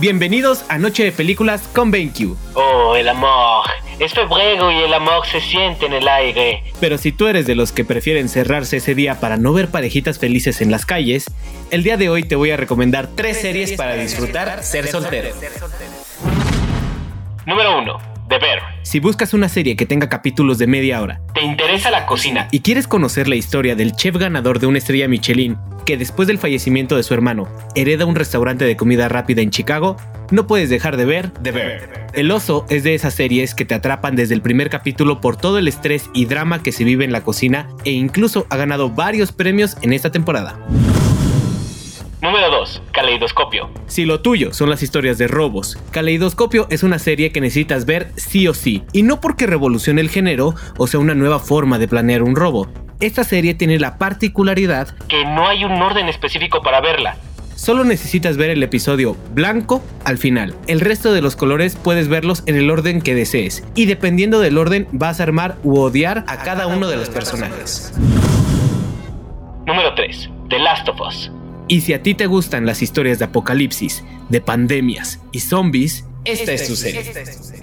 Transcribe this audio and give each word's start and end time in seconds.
Bienvenidos 0.00 0.64
a 0.68 0.78
Noche 0.78 1.02
de 1.02 1.10
Películas 1.10 1.68
con 1.74 1.90
BenQ. 1.90 2.36
Oh, 2.54 2.94
el 2.94 3.08
amor. 3.08 3.64
Es 3.98 4.14
febrero 4.14 4.70
y 4.70 4.76
el 4.76 4.94
amor 4.94 5.26
se 5.26 5.40
siente 5.40 5.86
en 5.86 5.92
el 5.92 6.06
aire. 6.06 6.62
Pero 6.78 6.98
si 6.98 7.10
tú 7.10 7.26
eres 7.26 7.48
de 7.48 7.56
los 7.56 7.72
que 7.72 7.84
prefieren 7.84 8.28
cerrarse 8.28 8.76
ese 8.76 8.94
día 8.94 9.18
para 9.18 9.36
no 9.38 9.52
ver 9.52 9.72
parejitas 9.72 10.20
felices 10.20 10.60
en 10.60 10.70
las 10.70 10.86
calles, 10.86 11.24
el 11.72 11.82
día 11.82 11.96
de 11.96 12.10
hoy 12.10 12.22
te 12.22 12.36
voy 12.36 12.52
a 12.52 12.56
recomendar 12.56 13.08
tres 13.16 13.40
series 13.40 13.72
para 13.72 13.94
disfrutar 13.94 14.62
ser 14.62 14.86
soltero. 14.86 15.30
Número 17.44 17.78
1. 17.80 18.17
Deber. 18.28 18.60
Si 18.82 19.00
buscas 19.00 19.32
una 19.32 19.48
serie 19.48 19.74
que 19.76 19.86
tenga 19.86 20.08
capítulos 20.08 20.58
de 20.58 20.66
media 20.66 21.00
hora 21.00 21.20
¿Te 21.34 21.42
interesa 21.42 21.90
la 21.90 22.04
cocina? 22.06 22.48
y 22.50 22.60
quieres 22.60 22.86
conocer 22.86 23.26
la 23.28 23.36
historia 23.36 23.74
del 23.74 23.92
chef 23.92 24.16
ganador 24.16 24.58
de 24.60 24.66
una 24.66 24.78
estrella 24.78 25.08
Michelin 25.08 25.56
que 25.86 25.96
después 25.96 26.28
del 26.28 26.38
fallecimiento 26.38 26.96
de 26.96 27.02
su 27.02 27.14
hermano 27.14 27.48
hereda 27.74 28.04
un 28.04 28.14
restaurante 28.14 28.66
de 28.66 28.76
comida 28.76 29.08
rápida 29.08 29.40
en 29.40 29.48
Chicago, 29.48 29.96
no 30.30 30.46
puedes 30.46 30.68
dejar 30.68 30.98
de 30.98 31.06
ver 31.06 31.30
The 31.42 31.50
Bear. 31.50 32.08
El 32.12 32.30
oso 32.30 32.66
es 32.68 32.84
de 32.84 32.94
esas 32.94 33.14
series 33.14 33.54
que 33.54 33.64
te 33.64 33.74
atrapan 33.74 34.14
desde 34.14 34.34
el 34.34 34.42
primer 34.42 34.68
capítulo 34.68 35.22
por 35.22 35.36
todo 35.36 35.56
el 35.56 35.66
estrés 35.66 36.10
y 36.12 36.26
drama 36.26 36.62
que 36.62 36.72
se 36.72 36.84
vive 36.84 37.06
en 37.06 37.12
la 37.12 37.22
cocina 37.22 37.68
e 37.86 37.92
incluso 37.92 38.46
ha 38.50 38.58
ganado 38.58 38.90
varios 38.90 39.32
premios 39.32 39.78
en 39.80 39.94
esta 39.94 40.12
temporada. 40.12 40.58
Número 42.20 42.50
2. 42.50 42.82
Caleidoscopio. 42.90 43.70
Si 43.86 44.04
lo 44.04 44.20
tuyo 44.20 44.52
son 44.52 44.70
las 44.70 44.82
historias 44.82 45.18
de 45.18 45.28
robos, 45.28 45.78
Caleidoscopio 45.92 46.66
es 46.68 46.82
una 46.82 46.98
serie 46.98 47.30
que 47.30 47.40
necesitas 47.40 47.86
ver 47.86 48.10
sí 48.16 48.48
o 48.48 48.54
sí, 48.54 48.82
y 48.92 49.04
no 49.04 49.20
porque 49.20 49.46
revolucione 49.46 50.00
el 50.00 50.10
género 50.10 50.54
o 50.78 50.88
sea 50.88 50.98
una 50.98 51.14
nueva 51.14 51.38
forma 51.38 51.78
de 51.78 51.86
planear 51.86 52.24
un 52.24 52.34
robo. 52.34 52.66
Esta 52.98 53.22
serie 53.22 53.54
tiene 53.54 53.78
la 53.78 53.98
particularidad 53.98 54.96
Que 55.06 55.24
no 55.24 55.46
hay 55.46 55.64
un 55.64 55.80
orden 55.80 56.08
específico 56.08 56.60
para 56.60 56.80
verla. 56.80 57.16
Solo 57.54 57.84
necesitas 57.84 58.36
ver 58.36 58.50
el 58.50 58.64
episodio 58.64 59.16
blanco 59.32 59.80
al 60.04 60.18
final. 60.18 60.56
El 60.66 60.80
resto 60.80 61.12
de 61.12 61.22
los 61.22 61.36
colores 61.36 61.76
puedes 61.76 62.08
verlos 62.08 62.42
en 62.46 62.56
el 62.56 62.70
orden 62.70 63.00
que 63.00 63.14
desees. 63.14 63.64
Y 63.76 63.86
dependiendo 63.86 64.40
del 64.40 64.58
orden 64.58 64.88
vas 64.90 65.20
a 65.20 65.24
armar 65.24 65.56
u 65.62 65.78
odiar 65.78 66.24
a 66.26 66.38
cada 66.38 66.66
uno 66.66 66.88
de 66.88 66.96
los 66.96 67.10
personajes. 67.10 67.92
Número 69.66 69.94
3. 69.94 70.30
The 70.50 70.58
Last 70.58 70.88
of 70.88 71.00
Us. 71.00 71.30
Y 71.68 71.82
si 71.82 71.92
a 71.92 72.02
ti 72.02 72.14
te 72.14 72.26
gustan 72.26 72.64
las 72.66 72.82
historias 72.82 73.18
de 73.18 73.26
apocalipsis, 73.26 74.04
de 74.30 74.40
pandemias 74.40 75.22
y 75.32 75.40
zombies, 75.40 76.06
esta 76.24 76.52
es 76.52 76.66
tu 76.66 76.76
serie. 76.76 77.02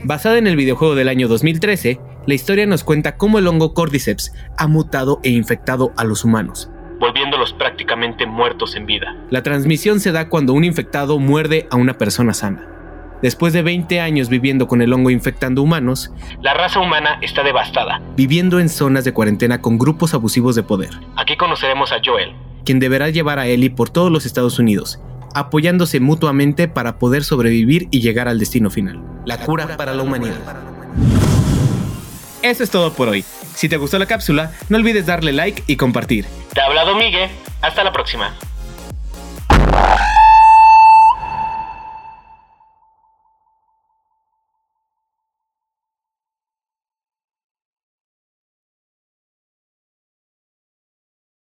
Basada 0.04 0.38
en 0.38 0.48
el 0.48 0.56
videojuego 0.56 0.96
del 0.96 1.10
año 1.10 1.28
2013, 1.28 2.00
la 2.28 2.34
historia 2.34 2.66
nos 2.68 2.84
cuenta 2.84 3.18
cómo 3.18 3.40
el 3.40 3.48
hongo 3.48 3.74
Cordyceps 3.74 4.34
ha 4.58 4.68
mutado 4.68 5.20
e 5.24 5.30
infectado 5.30 5.92
a 5.98 6.04
los 6.04 6.24
humanos. 6.24 6.70
Volviéndolos 7.00 7.54
prácticamente 7.54 8.26
muertos 8.26 8.76
en 8.76 8.86
vida. 8.86 9.16
La 9.30 9.44
transmisión 9.44 10.00
se 10.00 10.12
da 10.12 10.30
cuando 10.30 10.54
un 10.54 10.64
infectado 10.64 11.20
muerde 11.20 11.68
a 11.72 11.76
una 11.76 11.98
persona 11.98 12.34
sana. 12.34 12.70
Después 13.22 13.54
de 13.54 13.64
20 13.64 14.02
años 14.02 14.30
viviendo 14.30 14.68
con 14.68 14.82
el 14.82 14.94
hongo 14.94 15.10
infectando 15.10 15.62
humanos, 15.64 16.12
La 16.42 16.54
raza 16.54 16.80
humana 16.80 17.18
está 17.22 17.44
devastada. 17.44 18.02
viviendo 18.16 18.60
en 18.60 18.70
zonas 18.70 19.04
de 19.04 19.14
cuarentena 19.14 19.62
con 19.62 19.78
grupos 19.80 20.14
abusivos 20.14 20.56
de 20.56 20.64
poder, 20.64 20.92
Aquí 21.16 21.36
conoceremos 21.38 21.92
a 21.92 21.98
Joel, 22.06 22.34
quien 22.66 22.80
deberá 22.80 23.10
llevar 23.10 23.40
a 23.40 23.48
Ellie 23.48 23.70
por 23.70 23.90
todos 23.90 24.12
los 24.12 24.26
Estados 24.26 24.60
Unidos, 24.60 25.00
apoyándose 25.34 26.02
mutuamente 26.02 26.68
para 26.68 27.00
poder 27.00 27.24
sobrevivir 27.24 27.88
y 27.92 28.02
llegar 28.02 28.28
al 28.28 28.40
destino 28.40 28.70
final, 28.70 29.02
la 29.26 29.38
cura 29.38 29.78
para 29.78 29.94
la 29.94 30.04
humanidad. 30.04 30.40
Eso 32.42 32.64
es 32.64 32.70
todo 32.70 32.94
por 32.94 33.08
hoy. 33.08 33.24
Si 33.56 33.70
te 33.70 33.78
gustó 33.78 33.98
la 33.98 34.06
cápsula, 34.06 34.52
no 34.70 34.78
olvides 34.78 35.06
darle 35.06 35.32
like 35.32 35.64
y 35.66 35.78
compartir. 35.78 36.26
Te 36.54 36.62
ha 36.62 36.66
hablado 36.66 36.96
Miguel. 36.96 37.30
Hasta 37.62 37.84
la 37.84 37.92
próxima. 37.92 38.36